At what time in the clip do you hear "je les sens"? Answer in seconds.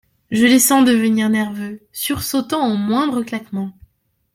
0.31-0.83